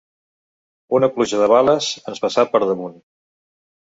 Una 0.99 1.09
pluja 1.17 1.41
de 1.41 1.49
bales 1.51 1.91
ens 2.13 2.23
passà 2.25 2.45
per 2.55 2.61
damunt. 2.65 2.97